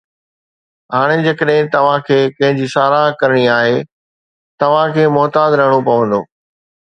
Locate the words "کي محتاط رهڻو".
4.97-5.79